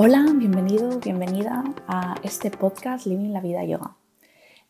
Hola, 0.00 0.24
bienvenido, 0.32 1.00
bienvenida 1.00 1.64
a 1.88 2.14
este 2.22 2.52
podcast 2.52 3.04
Living 3.04 3.32
la 3.32 3.40
Vida 3.40 3.64
Yoga. 3.64 3.96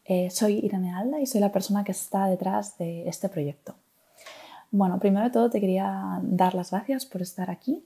Eh, 0.07 0.31
soy 0.31 0.55
Irene 0.55 0.95
Alda 0.95 1.21
y 1.21 1.27
soy 1.27 1.43
la 1.43 1.53
persona 1.53 1.85
que 1.85 1.93
está 1.93 2.25
detrás 2.29 2.79
de 2.79 3.07
este 3.07 3.29
proyecto. 3.29 3.75
Bueno, 4.71 4.99
primero 4.99 5.27
de 5.27 5.31
todo 5.31 5.51
te 5.51 5.61
quería 5.61 6.19
dar 6.23 6.55
las 6.55 6.71
gracias 6.71 7.05
por 7.05 7.21
estar 7.21 7.51
aquí 7.51 7.85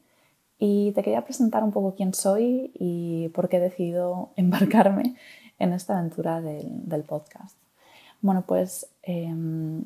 y 0.61 0.93
te 0.93 1.03
quería 1.03 1.25
presentar 1.25 1.65
un 1.65 1.73
poco 1.73 1.97
quién 1.97 2.15
soy 2.15 2.71
y 2.75 3.29
por 3.31 3.49
qué 3.49 3.57
he 3.57 3.61
decidido 3.61 4.31
embarcarme 4.37 5.17
en 5.59 5.73
esta 5.73 5.99
aventura 5.99 6.41
del, 6.41 7.03
podcast. 7.03 7.57
Bueno, 8.21 8.45
pues, 8.47 8.87
em, 9.03 9.83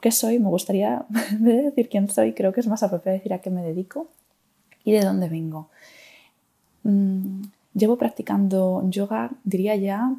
¿qué 0.00 0.12
soy? 0.12 0.38
Me 0.38 0.50
gustaría 0.50 1.04
decir 1.40 1.88
quién 1.88 2.08
soy, 2.08 2.32
creo 2.32 2.52
que 2.52 2.60
es 2.60 2.68
más 2.68 2.84
apropiado 2.84 3.18
decir 3.18 3.34
a 3.34 3.40
qué 3.40 3.50
me 3.50 3.64
dedico 3.64 4.06
y 4.84 4.92
de 4.92 5.00
dónde 5.00 5.28
vengo. 5.28 5.68
Mm, 6.84 7.42
llevo 7.74 7.96
practicando 7.96 8.82
yoga, 8.88 9.30
diría 9.44 9.76
ya, 9.76 10.14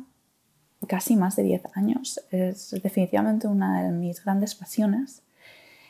casi 0.88 1.16
más 1.16 1.36
de 1.36 1.44
10 1.44 1.64
años. 1.76 2.22
Es 2.32 2.72
definitivamente 2.84 3.48
una 3.48 3.84
de 3.84 3.92
mis 3.92 4.24
grandes 4.24 4.56
pasiones. 4.56 5.22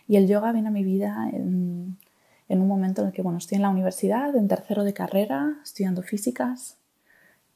Y 0.08 0.18
el 0.18 0.28
yoga 0.28 0.52
viene 0.52 0.68
a 0.68 0.72
mi 0.72 0.84
vida 0.84 1.30
en, 1.32 1.98
un 2.50 2.68
momento 2.68 3.02
en 3.02 3.08
el 3.08 3.14
que 3.14 3.22
bueno, 3.22 3.38
estoy 3.38 3.56
en 3.56 3.64
la 3.64 3.70
universidad, 3.70 4.36
en 4.36 4.48
tercero 4.48 4.84
de 4.84 4.94
carrera, 4.94 5.58
estudiando 5.64 6.04
físicas. 6.04 6.78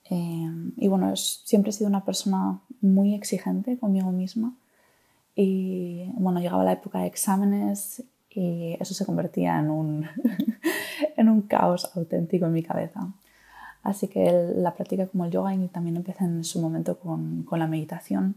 Eh, 0.10 0.50
y 0.78 0.88
bueno, 0.88 1.16
siempre 1.16 1.70
he 1.70 1.74
sido 1.74 1.90
una 1.90 2.06
persona 2.06 2.60
muy 2.82 3.14
exigente 3.14 3.78
conmigo 3.78 4.12
misma. 4.12 4.54
Y 5.36 6.10
bueno, 6.14 6.40
llegaba 6.40 6.64
la 6.64 6.72
época 6.72 7.00
de 7.00 7.08
exámenes 7.08 8.04
y 8.38 8.78
eso 8.80 8.94
se 8.94 9.04
convertía 9.04 9.58
en 9.58 9.72
un, 9.72 10.08
en 11.18 11.28
un 11.28 11.42
caos 11.42 11.90
auténtico 11.96 12.46
en 12.46 12.54
mi 12.54 12.62
cabeza. 12.62 13.12
Así 13.82 14.08
que 14.08 14.32
la 14.56 14.76
práctica 14.76 15.08
como 15.08 15.26
el 15.26 15.32
yoga 15.32 15.56
y 15.56 15.68
también 15.70 15.98
empecé 15.98 16.24
en 16.24 16.44
su 16.44 16.62
momento 16.62 17.00
con, 17.00 17.42
con, 17.44 17.58
la 17.58 17.66
meditación. 17.66 18.36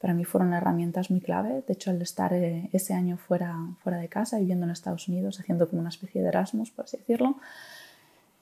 Para 0.00 0.14
mí 0.14 0.24
fueron 0.24 0.54
herramientas 0.54 1.10
muy 1.10 1.20
clave. 1.20 1.62
De 1.66 1.74
hecho, 1.74 1.90
al 1.90 2.00
estar 2.00 2.32
eh, 2.32 2.70
ese 2.72 2.94
año 2.94 3.18
fuera, 3.18 3.54
fuera 3.82 3.98
de 3.98 4.08
casa, 4.08 4.38
viviendo 4.38 4.64
en 4.64 4.70
Estados 4.72 5.06
Unidos, 5.08 5.38
haciendo 5.38 5.68
como 5.68 5.80
una 5.80 5.90
especie 5.90 6.22
de 6.22 6.28
Erasmus, 6.28 6.70
por 6.70 6.86
así 6.86 6.96
decirlo, 6.96 7.36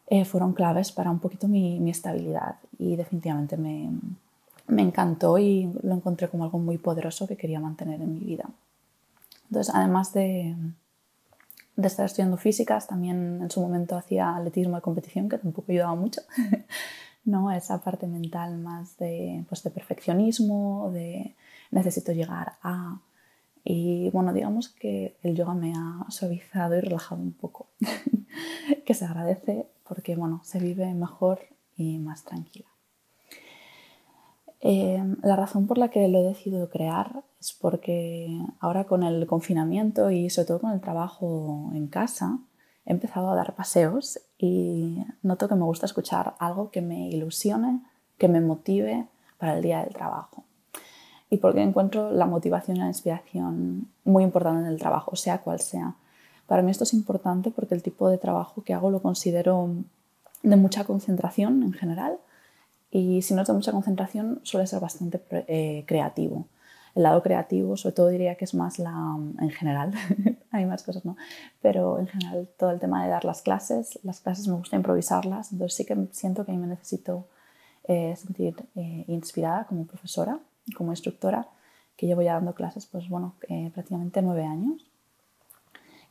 eh, 0.06 0.24
fueron 0.24 0.52
claves 0.52 0.92
para 0.92 1.10
un 1.10 1.18
poquito 1.18 1.48
mi, 1.48 1.80
mi 1.80 1.90
estabilidad. 1.90 2.54
Y 2.78 2.94
definitivamente 2.94 3.56
me, 3.56 3.90
me 4.68 4.82
encantó 4.82 5.38
y 5.38 5.72
lo 5.82 5.94
encontré 5.96 6.28
como 6.28 6.44
algo 6.44 6.60
muy 6.60 6.78
poderoso 6.78 7.26
que 7.26 7.36
quería 7.36 7.58
mantener 7.58 8.00
en 8.00 8.14
mi 8.14 8.20
vida. 8.20 8.48
Entonces, 9.48 9.74
además 9.74 10.12
de, 10.12 10.54
de 11.80 11.88
estar 11.88 12.06
estudiando 12.06 12.36
físicas, 12.36 12.86
también 12.86 13.40
en 13.42 13.50
su 13.50 13.60
momento 13.60 13.96
hacía 13.96 14.36
atletismo 14.36 14.76
de 14.76 14.82
competición, 14.82 15.28
que 15.28 15.38
tampoco 15.38 15.72
ayudaba 15.72 15.94
mucho. 15.94 16.22
¿no? 17.24 17.50
Esa 17.50 17.80
parte 17.82 18.06
mental 18.06 18.58
más 18.58 18.96
de, 18.98 19.44
pues, 19.48 19.62
de 19.62 19.70
perfeccionismo, 19.70 20.90
de 20.92 21.34
necesito 21.70 22.12
llegar 22.12 22.54
a... 22.62 23.00
Y 23.62 24.08
bueno, 24.10 24.32
digamos 24.32 24.68
que 24.68 25.16
el 25.22 25.36
yoga 25.36 25.54
me 25.54 25.74
ha 25.76 26.06
suavizado 26.10 26.76
y 26.76 26.80
relajado 26.80 27.20
un 27.20 27.32
poco, 27.32 27.68
que 28.86 28.94
se 28.94 29.04
agradece 29.04 29.66
porque 29.86 30.16
bueno, 30.16 30.40
se 30.44 30.60
vive 30.60 30.94
mejor 30.94 31.40
y 31.76 31.98
más 31.98 32.24
tranquila. 32.24 32.68
Em, 34.60 35.16
la 35.22 35.36
razón 35.36 35.66
por 35.66 35.78
la 35.78 35.88
que 35.88 36.08
lo 36.08 36.20
he 36.20 36.22
decidido 36.22 36.70
crear 36.70 37.22
es 37.40 37.52
porque 37.52 38.28
ahora 38.60 38.84
con 38.84 39.02
el 39.02 39.26
confinamiento 39.26 40.10
y 40.10 40.28
sobre 40.30 40.48
todo 40.48 40.60
con 40.60 40.72
el 40.72 40.80
trabajo 40.80 41.70
en 41.74 41.86
casa, 41.86 42.38
he 42.84 42.92
empezado 42.92 43.30
a 43.30 43.34
dar 43.34 43.54
paseos 43.54 44.20
y 44.38 45.04
noto 45.22 45.48
que 45.48 45.54
me 45.54 45.64
gusta 45.64 45.86
escuchar 45.86 46.34
algo 46.38 46.70
que 46.70 46.82
me 46.82 47.08
ilusione, 47.08 47.80
que 48.18 48.28
me 48.28 48.40
motive 48.40 49.06
para 49.38 49.56
el 49.56 49.62
día 49.62 49.82
del 49.82 49.94
trabajo. 49.94 50.44
Y 51.30 51.38
porque 51.38 51.62
encuentro 51.62 52.10
la 52.10 52.26
motivación 52.26 52.76
y 52.76 52.80
la 52.80 52.88
inspiración 52.88 53.88
muy 54.04 54.24
importante 54.24 54.60
en 54.62 54.66
el 54.66 54.78
trabajo, 54.78 55.16
sea 55.16 55.40
cual 55.40 55.60
sea. 55.60 55.94
Para 56.46 56.62
mí 56.62 56.70
esto 56.70 56.84
es 56.84 56.92
importante 56.92 57.50
porque 57.50 57.74
el 57.74 57.82
tipo 57.82 58.08
de 58.08 58.18
trabajo 58.18 58.64
que 58.64 58.74
hago 58.74 58.90
lo 58.90 59.00
considero 59.00 59.70
de 60.42 60.56
mucha 60.56 60.84
concentración 60.84 61.62
en 61.62 61.72
general 61.72 62.18
y 62.90 63.22
si 63.22 63.34
no 63.34 63.42
es 63.42 63.48
de 63.48 63.54
mucha 63.54 63.72
concentración 63.72 64.40
suele 64.42 64.66
ser 64.66 64.80
bastante 64.80 65.22
eh, 65.30 65.84
creativo. 65.86 66.46
El 66.94 67.04
lado 67.04 67.22
creativo, 67.22 67.76
sobre 67.76 67.94
todo 67.94 68.08
diría 68.08 68.34
que 68.34 68.44
es 68.44 68.54
más 68.54 68.78
la, 68.78 69.16
en 69.40 69.50
general, 69.50 69.92
hay 70.50 70.66
más 70.66 70.82
cosas, 70.82 71.04
¿no? 71.04 71.16
Pero 71.62 71.98
en 71.98 72.06
general 72.08 72.48
todo 72.58 72.70
el 72.70 72.80
tema 72.80 73.04
de 73.04 73.10
dar 73.10 73.24
las 73.24 73.42
clases, 73.42 73.98
las 74.02 74.20
clases 74.20 74.48
me 74.48 74.56
gusta 74.56 74.76
improvisarlas, 74.76 75.52
entonces 75.52 75.76
sí 75.76 75.84
que 75.84 75.96
siento 76.12 76.44
que 76.44 76.52
ahí 76.52 76.58
me 76.58 76.66
necesito 76.66 77.26
eh, 77.84 78.14
sentir 78.16 78.54
eh, 78.76 79.04
inspirada 79.08 79.64
como 79.64 79.86
profesora, 79.86 80.38
como 80.76 80.92
instructora, 80.92 81.46
que 81.96 82.06
llevo 82.06 82.22
ya 82.22 82.34
dando 82.34 82.54
clases, 82.54 82.86
pues 82.86 83.08
bueno, 83.08 83.34
prácticamente 83.74 84.22
nueve 84.22 84.44
años. 84.44 84.86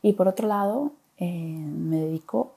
Y 0.04 0.14
por 0.14 0.28
otro 0.28 0.48
lado, 0.48 0.92
me 1.20 1.98
dedico 1.98 2.54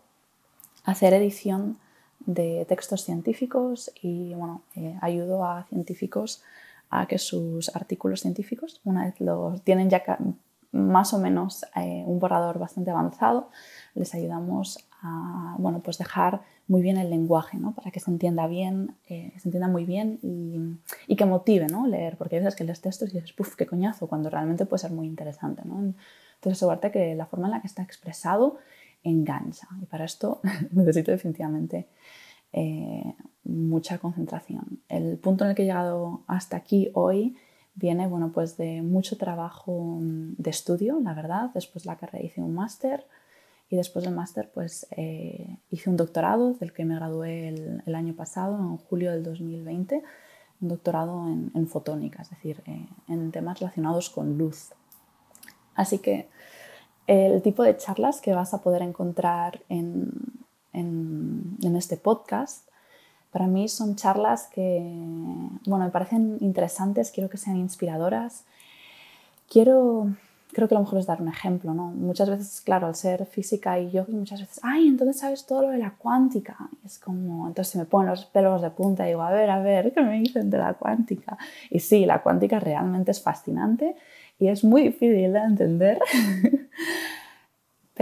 a 0.84 0.90
hacer 0.90 1.14
edición 1.14 1.78
de 2.26 2.64
textos 2.68 3.02
científicos 3.02 3.90
y 4.00 4.34
bueno, 4.34 4.62
eh, 4.76 4.96
ayudo 5.00 5.44
a 5.44 5.64
científicos 5.64 6.42
a 6.92 7.06
que 7.06 7.18
sus 7.18 7.74
artículos 7.74 8.20
científicos, 8.20 8.82
una 8.84 9.06
vez 9.06 9.18
los 9.18 9.62
tienen 9.62 9.88
ya 9.88 10.02
más 10.72 11.14
o 11.14 11.18
menos 11.18 11.64
eh, 11.74 12.04
un 12.06 12.18
borrador 12.18 12.58
bastante 12.58 12.90
avanzado, 12.90 13.48
les 13.94 14.14
ayudamos 14.14 14.78
a 15.00 15.56
bueno, 15.58 15.80
pues 15.80 15.96
dejar 15.96 16.42
muy 16.68 16.82
bien 16.82 16.98
el 16.98 17.08
lenguaje, 17.08 17.56
¿no? 17.56 17.74
para 17.74 17.90
que 17.90 17.98
se 17.98 18.10
entienda 18.10 18.46
bien, 18.46 18.94
eh, 19.08 19.32
se 19.38 19.48
entienda 19.48 19.68
muy 19.68 19.86
bien 19.86 20.18
y, 20.22 20.58
y 21.06 21.16
que 21.16 21.24
motive 21.24 21.66
¿no? 21.66 21.86
leer, 21.86 22.18
porque 22.18 22.36
hay 22.36 22.42
veces 22.42 22.56
que 22.56 22.64
lees 22.64 22.82
textos 22.82 23.08
y 23.10 23.14
dices, 23.14 23.32
¡puf, 23.32 23.56
qué 23.56 23.66
coñazo! 23.66 24.06
cuando 24.06 24.28
realmente 24.28 24.66
puede 24.66 24.80
ser 24.80 24.90
muy 24.92 25.06
interesante. 25.06 25.62
¿no? 25.64 25.78
Entonces 25.78 26.58
asegurarte 26.58 26.90
que 26.90 27.14
la 27.14 27.24
forma 27.24 27.46
en 27.46 27.52
la 27.52 27.60
que 27.62 27.68
está 27.68 27.82
expresado 27.82 28.58
engancha 29.02 29.66
y 29.80 29.86
para 29.86 30.04
esto 30.04 30.40
necesito 30.72 31.10
definitivamente 31.10 31.88
eh, 32.52 33.14
mucha 33.44 33.98
concentración. 33.98 34.80
El 34.88 35.18
punto 35.18 35.44
en 35.44 35.50
el 35.50 35.56
que 35.56 35.62
he 35.62 35.66
llegado 35.66 36.22
hasta 36.26 36.56
aquí 36.56 36.90
hoy 36.94 37.36
viene 37.74 38.06
bueno, 38.06 38.32
pues 38.32 38.56
de 38.56 38.82
mucho 38.82 39.16
trabajo 39.16 39.98
de 40.00 40.50
estudio, 40.50 41.00
la 41.00 41.14
verdad. 41.14 41.50
Después 41.54 41.84
de 41.84 41.90
la 41.90 41.96
carrera 41.96 42.24
hice 42.24 42.42
un 42.42 42.54
máster 42.54 43.04
y 43.70 43.76
después 43.76 44.04
del 44.04 44.14
máster 44.14 44.50
pues 44.52 44.86
eh, 44.90 45.56
hice 45.70 45.88
un 45.88 45.96
doctorado 45.96 46.52
del 46.54 46.72
que 46.72 46.84
me 46.84 46.94
gradué 46.94 47.48
el, 47.48 47.94
año 47.94 48.14
pasado, 48.14 48.58
en 48.58 48.76
julio 48.76 49.10
del 49.10 49.22
2020, 49.22 50.02
un 50.60 50.68
doctorado 50.68 51.26
en, 51.28 51.66
fotónica, 51.66 52.22
es 52.22 52.30
decir, 52.30 52.62
eh, 52.66 52.86
en 53.08 53.32
temas 53.32 53.58
relacionados 53.58 54.10
con 54.10 54.36
luz. 54.36 54.70
Así 55.74 55.98
que 55.98 56.28
el 57.06 57.42
tipo 57.42 57.62
de 57.62 57.76
charlas 57.76 58.20
que 58.20 58.34
vas 58.34 58.54
a 58.54 58.60
poder 58.60 58.82
encontrar 58.82 59.62
en, 59.68 60.10
en, 60.72 61.76
este 61.76 61.96
podcast, 61.96 62.68
para 63.30 63.46
mí 63.46 63.68
son 63.68 63.96
charlas 63.96 64.48
que, 64.52 64.80
bueno, 65.66 65.84
me 65.84 65.90
parecen 65.90 66.36
interesantes, 66.40 67.10
quiero 67.10 67.30
que 67.30 67.38
sean 67.38 67.56
inspiradoras. 67.56 68.44
Quiero, 69.48 70.14
creo 70.52 70.68
que 70.68 70.74
lo 70.74 70.80
mejor 70.80 70.98
es 70.98 71.06
dar 71.06 71.22
un 71.22 71.28
ejemplo, 71.28 71.72
¿no? 71.72 71.88
Muchas 71.88 72.28
veces, 72.28 72.60
claro, 72.60 72.86
al 72.86 72.94
ser 72.94 73.24
física 73.26 73.78
y 73.78 73.90
yo, 73.90 74.04
muchas 74.08 74.40
veces, 74.40 74.60
ay, 74.62 74.86
entonces 74.86 75.18
sabes 75.18 75.46
todo 75.46 75.62
lo 75.62 75.68
de 75.68 75.78
la 75.78 75.94
cuántica. 75.96 76.56
es 76.84 76.98
como, 76.98 77.48
entonces 77.48 77.72
se 77.72 77.78
me 77.78 77.86
ponen 77.86 78.10
los 78.10 78.26
pelos 78.26 78.60
de 78.60 78.70
punta 78.70 79.04
y 79.04 79.08
digo, 79.08 79.22
a 79.22 79.30
ver, 79.30 79.50
a 79.50 79.60
ver, 79.60 79.92
¿qué 79.92 80.02
me 80.02 80.20
dicen 80.20 80.50
de 80.50 80.58
la 80.58 80.74
cuántica? 80.74 81.38
Y 81.70 81.80
sí, 81.80 82.04
la 82.04 82.22
cuántica 82.22 82.60
realmente 82.60 83.10
es 83.10 83.22
fascinante 83.22 83.96
y 84.38 84.48
es 84.48 84.62
muy 84.62 84.82
difícil 84.82 85.32
de 85.32 85.38
entender. 85.38 86.00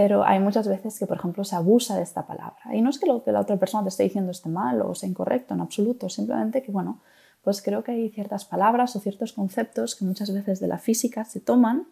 pero 0.01 0.25
hay 0.25 0.39
muchas 0.39 0.67
veces 0.67 0.97
que, 0.97 1.05
por 1.05 1.17
ejemplo, 1.17 1.43
se 1.43 1.55
abusa 1.55 1.95
de 1.95 2.01
esta 2.01 2.25
palabra. 2.25 2.57
Y 2.73 2.81
no 2.81 2.89
es 2.89 2.97
que 2.97 3.05
lo 3.05 3.23
que 3.23 3.31
la 3.31 3.39
otra 3.39 3.57
persona 3.57 3.83
te 3.83 3.89
esté 3.89 4.01
diciendo 4.01 4.31
esté 4.31 4.49
mal 4.49 4.81
o 4.81 4.95
sea 4.95 5.07
incorrecto 5.07 5.53
en 5.53 5.61
absoluto, 5.61 6.09
simplemente 6.09 6.63
que, 6.63 6.71
bueno, 6.71 7.01
pues 7.43 7.61
creo 7.61 7.83
que 7.83 7.91
hay 7.91 8.09
ciertas 8.09 8.43
palabras 8.43 8.95
o 8.95 8.99
ciertos 8.99 9.31
conceptos 9.31 9.95
que 9.95 10.03
muchas 10.03 10.33
veces 10.33 10.59
de 10.59 10.67
la 10.67 10.79
física 10.79 11.23
se 11.23 11.39
toman 11.39 11.85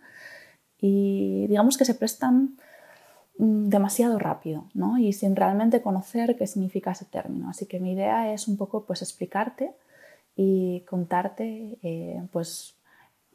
y 0.81 1.45
digamos 1.45 1.77
que 1.77 1.85
se 1.85 1.93
prestan 1.93 2.57
mm, 3.37 3.69
demasiado 3.69 4.17
rápido, 4.17 4.65
¿no? 4.73 4.97
Y 4.97 5.13
sin 5.13 5.35
realmente 5.35 5.83
conocer 5.83 6.35
qué 6.35 6.47
significa 6.47 6.93
ese 6.93 7.05
término. 7.05 7.47
Así 7.51 7.67
que 7.67 7.79
mi 7.79 7.91
idea 7.91 8.33
es 8.33 8.47
un 8.47 8.57
poco, 8.57 8.85
pues, 8.85 9.03
explicarte 9.03 9.75
y 10.35 10.79
contarte, 10.89 11.77
eh, 11.83 12.23
pues, 12.31 12.73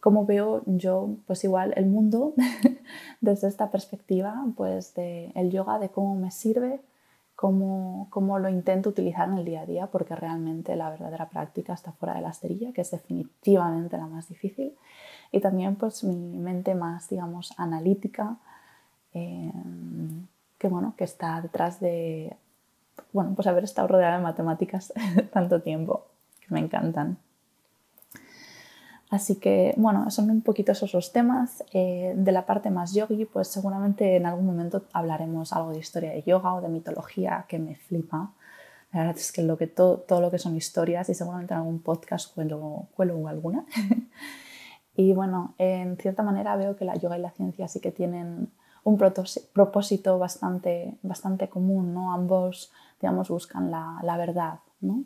cómo 0.05 0.27
veo 0.27 0.61
yo, 0.67 1.17
pues 1.27 1.45
igual, 1.45 1.73
el 1.77 1.87
mundo 1.87 2.35
desde 3.23 3.49
esta 3.49 3.71
perspectiva, 3.71 4.45
pues 4.55 4.95
de 4.95 5.33
el 5.35 5.51
yoga, 5.51 5.79
de 5.79 5.89
cómo 5.89 6.15
me 6.15 6.31
sirve, 6.31 6.83
cómo, 7.35 8.09
cómo 8.11 8.39
lo 8.39 8.51
intento 8.51 8.91
utilizar 8.91 9.31
en 9.31 9.39
el 9.39 9.47
día 9.47 9.63
a 9.63 9.67
día, 9.67 9.87
porque 9.87 10.15
realmente 10.15 10.77
la 10.77 10.91
verdadera 10.91 11.31
práctica 11.31 11.73
está 11.73 11.93
fuera 11.93 12.17
de 12.17 12.21
la 12.21 12.29
esterilla, 12.29 12.75
que 12.75 12.83
es 12.83 12.91
definitivamente 12.91 13.97
la 13.97 14.07
más 14.07 14.29
difícil. 14.29 14.75
Y 15.33 15.41
también 15.41 15.77
pues 15.77 16.05
mi 16.05 16.37
mente 16.37 16.75
más, 16.75 17.09
digamos, 17.09 17.55
analítica, 17.57 18.37
eh, 19.15 19.53
que 20.59 20.69
bueno, 20.69 20.93
que 20.99 21.05
está 21.05 21.41
detrás 21.41 21.81
de 21.81 22.37
bueno, 23.15 23.33
pues 23.35 23.47
haber 23.47 23.65
estado 23.65 23.89
rodeada 23.89 24.19
de 24.19 24.23
matemáticas 24.23 24.93
tanto 25.33 25.63
tiempo, 25.63 26.05
que 26.47 26.53
me 26.53 26.61
encantan. 26.61 27.17
Así 29.15 29.37
que, 29.37 29.75
bueno, 29.77 30.11
son 30.11 30.29
un 30.29 30.41
poquito 30.41 30.73
esos 30.73 30.93
los 30.93 31.13
temas. 31.13 31.63
Eh, 31.73 32.15
de 32.17 32.33
la 32.33 32.47
parte 32.47 32.69
más 32.71 32.95
yogi, 32.95 33.27
pues 33.27 33.47
seguramente 33.47 34.17
en 34.17 34.27
algún 34.27 34.45
momento 34.45 34.87
hablaremos 34.93 35.53
algo 35.53 35.71
de 35.71 35.79
historia 35.79 36.11
de 36.11 36.25
yoga 36.25 36.53
o 36.53 36.61
de 36.61 36.69
mitología 36.69 37.45
que 37.49 37.61
me 37.61 37.77
flipa. 37.77 38.33
La 38.93 39.01
verdad 39.01 39.17
es 39.17 39.31
que, 39.31 39.43
lo 39.43 39.57
que 39.57 39.69
todo, 39.69 39.99
todo 39.99 40.21
lo 40.21 40.33
que 40.33 40.41
son 40.41 40.57
historias 40.57 41.09
y 41.11 41.15
seguramente 41.15 41.55
en 41.55 41.61
algún 41.61 41.79
podcast 41.79 42.35
cuelo, 42.35 42.89
cuelo 42.97 43.29
alguna. 43.29 43.65
y 44.97 45.13
bueno, 45.13 45.55
en 45.59 45.97
cierta 45.97 46.25
manera 46.25 46.57
veo 46.57 46.75
que 46.75 46.85
la 46.85 46.97
yoga 46.97 47.17
y 47.17 47.21
la 47.21 47.31
ciencia 47.31 47.69
sí 47.69 47.79
que 47.79 47.93
tienen 47.93 48.51
un 48.83 48.99
propósito 48.99 50.19
bastante, 50.19 50.99
bastante 51.03 51.49
común, 51.49 51.95
¿no? 51.95 52.13
Ambos, 52.13 52.73
digamos, 53.01 53.29
buscan 53.29 53.71
la, 53.71 54.01
la 54.03 54.17
verdad, 54.17 54.59
¿no? 54.81 55.05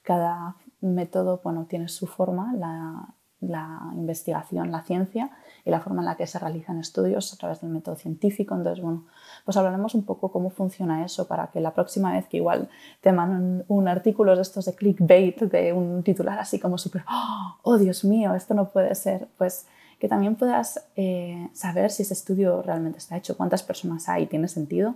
Cada 0.00 0.56
método, 0.80 1.42
bueno, 1.44 1.66
tiene 1.66 1.88
su 1.88 2.06
forma, 2.06 2.54
la, 2.54 3.14
la 3.40 3.80
investigación, 3.94 4.70
la 4.70 4.82
ciencia 4.82 5.30
y 5.64 5.70
la 5.70 5.80
forma 5.80 6.02
en 6.02 6.06
la 6.06 6.16
que 6.16 6.26
se 6.26 6.38
realizan 6.38 6.78
estudios 6.78 7.32
a 7.32 7.36
través 7.36 7.60
del 7.60 7.70
método 7.70 7.96
científico. 7.96 8.54
Entonces, 8.54 8.82
bueno, 8.82 9.04
pues 9.44 9.56
hablaremos 9.56 9.94
un 9.94 10.04
poco 10.04 10.30
cómo 10.30 10.50
funciona 10.50 11.04
eso 11.04 11.26
para 11.26 11.48
que 11.48 11.60
la 11.60 11.72
próxima 11.72 12.12
vez 12.12 12.28
que 12.28 12.38
igual 12.38 12.68
te 13.00 13.12
manden 13.12 13.64
un 13.68 13.88
artículo 13.88 14.36
de 14.36 14.42
estos 14.42 14.66
de 14.66 14.74
clickbait, 14.74 15.40
de 15.40 15.72
un 15.72 16.02
titular 16.02 16.38
así 16.38 16.58
como 16.58 16.78
súper, 16.78 17.04
oh 17.62 17.78
Dios 17.78 18.04
mío, 18.04 18.34
esto 18.34 18.54
no 18.54 18.68
puede 18.68 18.94
ser, 18.94 19.28
pues 19.38 19.66
que 20.00 20.08
también 20.08 20.34
puedas 20.34 20.86
eh, 20.96 21.48
saber 21.52 21.90
si 21.90 22.02
ese 22.02 22.14
estudio 22.14 22.62
realmente 22.62 22.98
está 22.98 23.18
hecho, 23.18 23.36
cuántas 23.36 23.62
personas 23.62 24.08
hay, 24.08 24.26
tiene 24.26 24.48
sentido, 24.48 24.94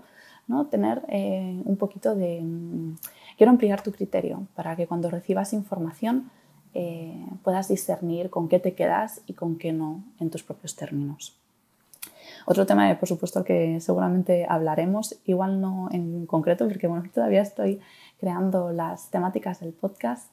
¿no? 0.49 0.67
Tener 0.67 1.03
eh, 1.09 1.61
un 1.65 1.77
poquito 1.77 2.15
de... 2.15 2.41
Mm, 2.43 2.97
quiero 3.37 3.51
ampliar 3.51 3.83
tu 3.83 3.93
criterio 3.93 4.47
para 4.55 4.75
que 4.77 4.87
cuando 4.87 5.11
recibas 5.11 5.53
información 5.53 6.31
eh, 6.75 7.27
puedas 7.43 7.69
discernir 7.69 8.31
con 8.31 8.49
qué 8.49 8.59
te 8.59 8.75
quedas 8.75 9.23
y 9.27 9.35
con 9.35 9.59
qué 9.59 9.73
no 9.73 10.03
en 10.19 10.31
tus 10.31 10.43
propios 10.43 10.75
términos. 10.75 11.39
Otro 12.47 12.67
tema, 12.67 12.95
por 12.99 13.09
supuesto, 13.09 13.45
que 13.45 13.81
seguramente 13.81 14.47
hablaremos, 14.49 15.17
igual 15.25 15.61
no 15.61 15.89
en 15.93 16.27
concreto, 16.27 16.69
porque 16.69 16.87
bueno, 16.87 17.05
todavía 17.15 17.43
estoy 17.43 17.81
creando 18.19 18.73
las 18.73 19.11
temáticas 19.11 19.61
del 19.61 19.73
podcast, 19.73 20.31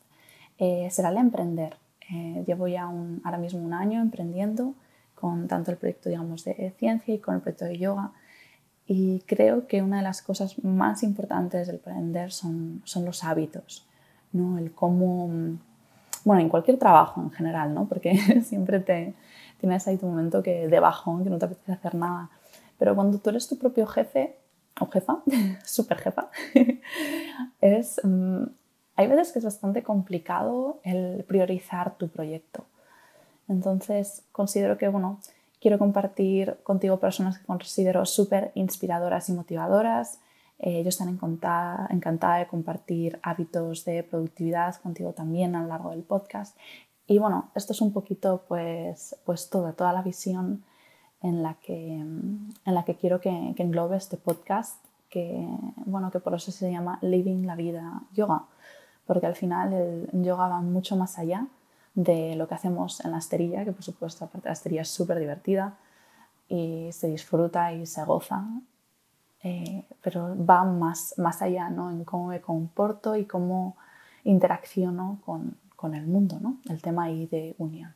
eh, 0.58 0.90
será 0.92 1.10
el 1.10 1.18
emprender. 1.18 1.78
Eh, 2.10 2.44
llevo 2.46 2.68
ya 2.68 2.88
un, 2.88 3.22
ahora 3.24 3.38
mismo 3.38 3.62
un 3.62 3.74
año 3.74 4.02
emprendiendo 4.02 4.74
con 5.16 5.48
tanto 5.48 5.72
el 5.72 5.78
proyecto 5.78 6.10
digamos, 6.10 6.44
de 6.44 6.74
ciencia 6.78 7.14
y 7.14 7.20
con 7.20 7.36
el 7.36 7.42
proyecto 7.42 7.66
de 7.66 7.78
yoga. 7.78 8.12
Y 8.88 9.22
creo 9.28 9.68
que 9.68 9.82
una 9.82 9.98
de 9.98 10.04
las 10.04 10.22
cosas 10.22 10.62
más 10.64 11.04
importantes 11.04 11.68
del 11.68 11.78
emprender 11.78 12.32
son, 12.32 12.82
son 12.84 13.06
los 13.06 13.24
hábitos, 13.24 13.88
¿no? 14.34 14.58
el 14.58 14.74
cómo 14.74 15.30
bueno, 16.24 16.42
en 16.42 16.50
cualquier 16.50 16.78
trabajo 16.78 17.22
en 17.22 17.32
general, 17.32 17.74
¿no? 17.74 17.88
Porque 17.88 18.18
siempre 18.44 18.80
te 18.80 19.14
tienes 19.60 19.88
ahí 19.88 19.98
tu 19.98 20.08
momento 20.08 20.42
que 20.42 20.68
de 20.68 20.80
bajón, 20.80 21.24
que 21.24 21.30
no 21.30 21.38
te 21.38 21.46
apetece 21.46 21.72
hacer 21.72 21.96
nada. 21.96 22.30
Pero 22.78 22.96
cuando 22.96 23.20
tú 23.20 23.30
eres 23.30 23.48
tu 23.48 23.58
propio 23.58 23.86
jefe 23.86 24.36
o 24.80 24.88
jefa, 24.88 25.20
super 25.66 25.98
jefa, 26.00 26.30
es, 27.62 28.02
mm, 28.04 28.44
hay 28.96 29.08
veces 29.08 29.32
que 29.32 29.40
es 29.40 29.46
bastante 29.46 29.84
complicado 29.84 30.80
el 30.84 31.24
priorizar 31.26 31.96
tu 31.98 32.08
proyecto. 32.08 32.66
Entonces, 33.48 34.24
considero 34.32 34.78
que, 34.78 34.88
bueno, 34.88 35.20
quiero 35.60 35.78
compartir 35.78 36.58
contigo 36.64 37.00
personas 37.00 37.38
que 37.38 37.46
considero 37.46 38.06
súper 38.06 38.52
inspiradoras 38.56 39.30
y 39.30 39.34
motivadoras, 39.34 40.20
eh, 40.64 40.84
yo 40.84 40.90
estaré 40.90 41.10
encantada, 41.10 41.88
encantada 41.90 42.38
de 42.38 42.48
compartir 42.48 43.20
hábitos 43.24 43.84
de 43.84 44.04
productividad 44.04 44.76
contigo 44.76 45.12
también 45.12 45.56
a 45.56 45.64
lo 45.64 45.68
largo 45.68 45.90
del 45.90 46.04
podcast. 46.04 46.56
Y 47.08 47.18
bueno, 47.18 47.50
esto 47.56 47.74
es 47.74 47.82
un 47.82 47.92
poquito 47.92 48.44
pues, 48.48 49.16
pues 49.26 49.50
toda, 49.50 49.74
toda 49.74 49.92
la 49.92 50.04
visión 50.04 50.64
en 51.24 51.42
la 51.42 51.56
que, 51.56 51.96
en 51.96 52.54
la 52.66 52.86
que 52.86 52.96
quiero 52.96 53.20
que, 53.20 53.54
que 53.58 53.64
englobe 53.64 53.98
este 53.98 54.18
podcast, 54.18 54.78
que, 55.10 55.48
bueno, 55.78 56.12
que 56.12 56.20
por 56.20 56.36
eso 56.36 56.52
se 56.52 56.72
llama 56.72 57.00
Living 57.02 57.46
la 57.48 57.56
Vida 57.56 58.04
Yoga, 58.14 58.44
porque 59.08 59.26
al 59.26 59.36
final 59.36 59.74
el 59.74 60.24
yoga 60.24 60.48
va 60.48 60.62
mucho 60.62 60.96
más 60.96 61.18
allá 61.18 61.48
de 61.96 62.36
lo 62.36 62.48
que 62.48 62.54
hacemos 62.54 63.04
en 63.04 63.12
la 63.12 63.18
esterilla, 63.18 63.66
que 63.66 63.72
por 63.72 63.84
supuesto 63.84 64.26
aparte 64.26 64.48
la 64.48 64.54
esterilla 64.54 64.84
es 64.84 64.90
súper 64.90 65.20
divertida 65.20 65.78
y 66.48 66.90
se 66.92 67.08
disfruta 67.08 67.74
y 67.74 67.86
se 67.88 68.04
goza 68.06 68.46
eh, 69.44 69.86
pero 70.02 70.36
va 70.46 70.64
más, 70.64 71.16
más 71.18 71.42
allá 71.42 71.70
¿no? 71.70 71.92
en 71.92 72.04
cómo 72.04 72.28
me 72.28 72.42
comporto 72.42 73.16
y 73.16 73.26
cómo 73.26 73.76
interacciono 74.24 75.20
con, 75.26 75.58
con 75.76 75.96
el 75.96 76.06
mundo, 76.08 76.40
¿no? 76.40 76.58
el 76.70 76.82
tema 76.82 77.06
ahí 77.06 77.26
de 77.28 77.56
unión. 77.58 77.94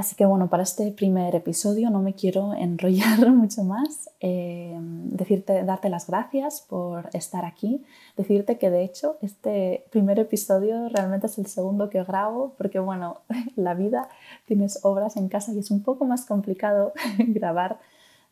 Así 0.00 0.16
que 0.16 0.24
bueno, 0.24 0.48
para 0.48 0.62
este 0.62 0.92
primer 0.92 1.34
episodio 1.34 1.90
no 1.90 2.00
me 2.00 2.14
quiero 2.14 2.54
enrollar 2.58 3.30
mucho 3.32 3.64
más, 3.64 4.08
eh, 4.20 4.74
decirte, 4.80 5.62
darte 5.64 5.90
las 5.90 6.06
gracias 6.06 6.62
por 6.62 7.10
estar 7.12 7.44
aquí, 7.44 7.84
decirte 8.16 8.56
que 8.56 8.70
de 8.70 8.82
hecho 8.82 9.18
este 9.20 9.84
primer 9.90 10.18
episodio 10.18 10.88
realmente 10.88 11.26
es 11.26 11.36
el 11.36 11.46
segundo 11.48 11.90
que 11.90 12.02
grabo 12.02 12.54
porque 12.56 12.78
bueno, 12.78 13.20
la 13.56 13.74
vida 13.74 14.08
tienes 14.46 14.80
obras 14.84 15.18
en 15.18 15.28
casa 15.28 15.52
y 15.52 15.58
es 15.58 15.70
un 15.70 15.82
poco 15.82 16.06
más 16.06 16.24
complicado 16.24 16.94
grabar 17.18 17.78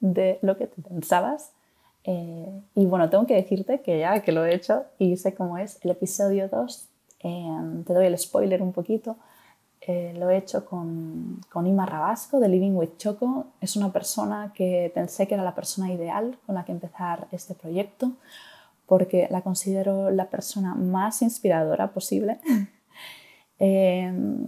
de 0.00 0.38
lo 0.42 0.56
que 0.56 0.66
te 0.66 0.82
pensabas. 0.82 1.52
Eh, 2.04 2.62
y 2.74 2.86
bueno, 2.86 3.10
tengo 3.10 3.26
que 3.26 3.34
decirte 3.34 3.80
que 3.80 4.00
ya 4.00 4.20
que 4.20 4.32
lo 4.32 4.44
he 4.44 4.54
hecho 4.54 4.84
y 4.98 5.16
sé 5.16 5.34
cómo 5.34 5.58
es 5.58 5.78
el 5.84 5.90
episodio 5.90 6.48
2, 6.48 6.88
em, 7.20 7.84
te 7.84 7.92
doy 7.92 8.06
el 8.06 8.16
spoiler 8.18 8.62
un 8.62 8.72
poquito, 8.72 9.16
eh, 9.80 10.14
lo 10.18 10.30
he 10.30 10.36
hecho 10.36 10.64
con, 10.64 11.40
con 11.50 11.66
Ima 11.66 11.86
Rabasco 11.86 12.40
de 12.40 12.48
Living 12.48 12.72
with 12.72 12.96
Choco. 12.98 13.46
Es 13.60 13.76
una 13.76 13.92
persona 13.92 14.52
que 14.54 14.90
pensé 14.94 15.26
que 15.26 15.34
era 15.34 15.44
la 15.44 15.54
persona 15.54 15.92
ideal 15.92 16.38
con 16.46 16.54
la 16.54 16.64
que 16.64 16.72
empezar 16.72 17.28
este 17.32 17.54
proyecto 17.54 18.12
porque 18.86 19.28
la 19.30 19.42
considero 19.42 20.10
la 20.10 20.30
persona 20.30 20.74
más 20.74 21.22
inspiradora 21.22 21.92
posible. 21.92 22.38
Em, 23.60 24.46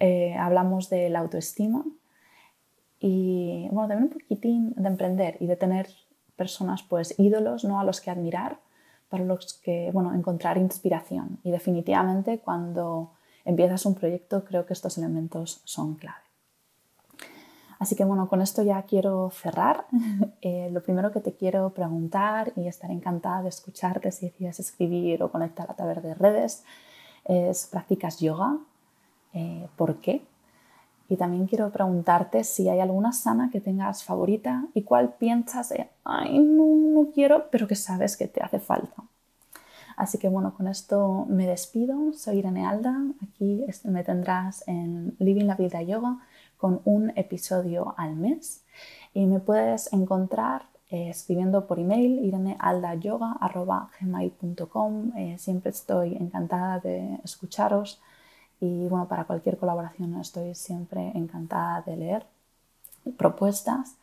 eh, 0.00 0.34
hablamos 0.38 0.88
de 0.88 1.10
la 1.10 1.18
autoestima, 1.18 1.84
y 3.06 3.43
bueno, 3.74 3.88
también 3.88 4.12
un 4.12 4.18
poquitín 4.18 4.74
de 4.76 4.88
emprender 4.88 5.36
y 5.40 5.46
de 5.46 5.56
tener 5.56 5.88
personas, 6.36 6.82
pues 6.82 7.18
ídolos, 7.18 7.64
¿no? 7.64 7.78
A 7.78 7.84
los 7.84 8.00
que 8.00 8.10
admirar, 8.10 8.58
para 9.08 9.24
los 9.24 9.54
que, 9.54 9.90
bueno, 9.92 10.14
encontrar 10.14 10.58
inspiración. 10.58 11.38
Y 11.42 11.50
definitivamente 11.50 12.38
cuando 12.38 13.12
empiezas 13.44 13.86
un 13.86 13.94
proyecto 13.94 14.44
creo 14.44 14.66
que 14.66 14.72
estos 14.72 14.98
elementos 14.98 15.60
son 15.64 15.94
clave. 15.94 16.24
Así 17.78 17.96
que 17.96 18.04
bueno, 18.04 18.28
con 18.28 18.40
esto 18.40 18.62
ya 18.62 18.82
quiero 18.82 19.30
cerrar. 19.30 19.86
Eh, 20.46 20.68
lo 20.70 20.82
primero 20.82 21.10
que 21.10 21.20
te 21.20 21.32
quiero 21.32 21.70
preguntar, 21.70 22.52
y 22.54 22.68
estaré 22.68 22.92
encantada 22.92 23.40
de 23.40 23.48
escucharte 23.48 24.12
si 24.12 24.26
decides 24.26 24.60
escribir 24.60 25.22
o 25.22 25.32
conectar 25.32 25.70
a 25.70 25.74
través 25.74 26.02
de 26.02 26.12
redes, 26.12 26.64
es 27.24 27.66
¿practicas 27.66 28.20
yoga? 28.20 28.58
Eh, 29.32 29.66
¿Por 29.76 30.02
qué? 30.02 30.20
Y 31.08 31.16
también 31.16 31.46
quiero 31.46 31.70
preguntarte 31.70 32.44
si 32.44 32.68
hay 32.68 32.80
alguna 32.80 33.12
sana 33.12 33.50
que 33.50 33.60
tengas 33.60 34.04
favorita 34.04 34.64
y 34.74 34.82
cuál 34.82 35.14
piensas 35.14 35.68
de, 35.68 35.88
ay, 36.04 36.38
no, 36.38 36.66
no 36.66 37.10
quiero, 37.12 37.48
pero 37.50 37.68
que 37.68 37.76
sabes 37.76 38.16
que 38.16 38.26
te 38.26 38.42
hace 38.42 38.58
falta. 38.58 39.04
Así 39.96 40.18
que 40.18 40.28
bueno, 40.28 40.54
con 40.56 40.66
esto 40.66 41.24
me 41.28 41.46
despido. 41.46 42.12
Soy 42.14 42.38
Irene 42.38 42.66
Alda. 42.66 43.00
Aquí 43.22 43.64
me 43.84 44.02
tendrás 44.02 44.66
en 44.66 45.14
Living 45.18 45.46
la 45.46 45.54
Vida 45.54 45.82
Yoga 45.82 46.18
con 46.56 46.80
un 46.84 47.12
episodio 47.16 47.94
al 47.96 48.16
mes. 48.16 48.64
Y 49.12 49.26
me 49.26 49.38
puedes 49.40 49.92
encontrar 49.92 50.62
eh, 50.90 51.10
escribiendo 51.10 51.66
por 51.66 51.78
email 51.78 52.24
irenealdayoga.gmail.com. 52.24 55.12
Eh, 55.16 55.36
siempre 55.38 55.70
estoy 55.70 56.16
encantada 56.16 56.80
de 56.80 57.20
escucharos 57.22 58.00
y 58.64 58.88
bueno, 58.88 59.06
para 59.08 59.24
cualquier 59.24 59.58
colaboración 59.58 60.18
estoy 60.18 60.54
siempre 60.54 61.12
encantada 61.14 61.82
de 61.82 61.96
leer 61.96 62.24
propuestas. 63.18 63.96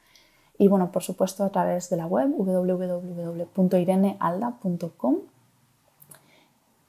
Y 0.59 0.67
bueno, 0.67 0.91
por 0.91 1.01
supuesto 1.01 1.43
a 1.43 1.49
través 1.49 1.89
de 1.89 1.97
la 1.97 2.05
web 2.05 2.29
www.irenealda.com. 2.37 5.15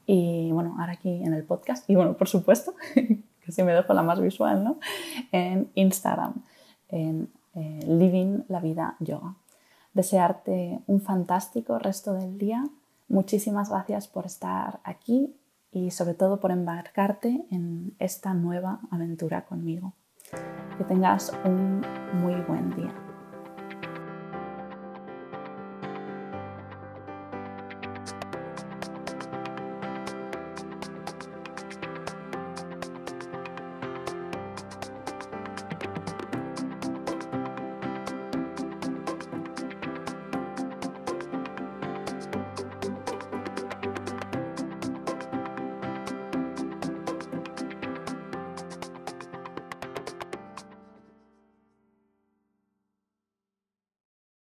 Y 0.05 0.53
bueno, 0.53 0.77
ahora 0.79 0.93
aquí 0.93 1.25
en 1.25 1.33
el 1.33 1.45
podcast. 1.45 1.89
Y 1.89 1.95
bueno, 1.95 2.13
por 2.15 2.29
supuesto, 2.29 2.75
que 2.95 3.53
si 3.53 3.63
me 3.63 3.73
dejo 3.73 3.95
la 3.95 4.03
más 4.03 4.21
visual, 4.21 4.63
¿no? 4.63 4.77
En 5.31 5.71
Instagram, 5.75 6.35
en 6.91 7.33
eh, 7.55 7.81
Living 7.87 8.43
la 8.49 8.61
Vida 8.61 8.97
Yoga. 9.01 9.37
Desearte 9.95 10.83
un 10.87 11.01
fantástico 11.01 11.79
resto 11.79 12.13
del 12.13 12.37
día. 12.37 12.69
Muchísimas 13.09 13.71
gracias 13.71 14.09
por 14.09 14.27
estar 14.27 14.81
aquí 14.85 15.35
y 15.73 15.91
sobre 15.91 16.15
todo 16.15 16.39
por 16.39 16.51
embarcarte 16.51 17.47
en 17.51 17.95
esta 17.99 18.35
nueva 18.35 18.81
aventura 18.91 19.47
conmigo. 19.47 19.95
Que 20.79 20.85
tengas 20.85 21.33
un 21.45 21.83
muy 22.23 22.35
buen 22.43 22.77
día. 22.77 23.02